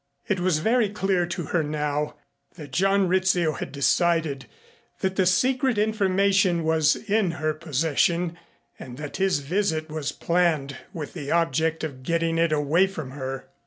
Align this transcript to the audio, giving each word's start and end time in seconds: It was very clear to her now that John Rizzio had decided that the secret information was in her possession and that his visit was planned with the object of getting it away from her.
It 0.27 0.39
was 0.39 0.57
very 0.57 0.89
clear 0.89 1.27
to 1.27 1.43
her 1.53 1.61
now 1.61 2.15
that 2.55 2.71
John 2.71 3.07
Rizzio 3.07 3.51
had 3.59 3.71
decided 3.71 4.47
that 5.01 5.15
the 5.15 5.27
secret 5.27 5.77
information 5.77 6.63
was 6.63 6.95
in 6.95 7.33
her 7.37 7.53
possession 7.53 8.35
and 8.79 8.97
that 8.97 9.17
his 9.17 9.41
visit 9.41 9.91
was 9.91 10.11
planned 10.11 10.75
with 10.91 11.13
the 11.13 11.29
object 11.31 11.83
of 11.83 12.01
getting 12.01 12.39
it 12.39 12.51
away 12.51 12.87
from 12.87 13.11
her. 13.11 13.49